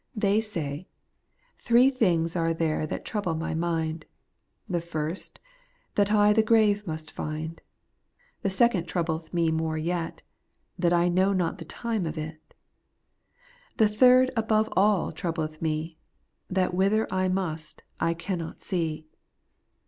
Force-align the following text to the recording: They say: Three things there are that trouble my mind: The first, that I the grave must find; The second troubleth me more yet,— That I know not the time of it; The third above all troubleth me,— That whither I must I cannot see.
They 0.15 0.41
say: 0.41 0.87
Three 1.59 1.91
things 1.91 2.33
there 2.33 2.41
are 2.57 2.87
that 2.87 3.05
trouble 3.05 3.35
my 3.35 3.53
mind: 3.53 4.07
The 4.67 4.81
first, 4.81 5.39
that 5.93 6.11
I 6.11 6.33
the 6.33 6.41
grave 6.41 6.87
must 6.87 7.11
find; 7.11 7.61
The 8.41 8.49
second 8.49 8.87
troubleth 8.87 9.31
me 9.31 9.51
more 9.51 9.77
yet,— 9.77 10.23
That 10.79 10.91
I 10.91 11.07
know 11.07 11.33
not 11.33 11.59
the 11.59 11.65
time 11.65 12.07
of 12.07 12.17
it; 12.17 12.55
The 13.77 13.87
third 13.87 14.31
above 14.35 14.73
all 14.75 15.11
troubleth 15.11 15.61
me,— 15.61 15.99
That 16.49 16.73
whither 16.73 17.07
I 17.13 17.27
must 17.27 17.83
I 17.99 18.15
cannot 18.15 18.59
see. 18.63 19.05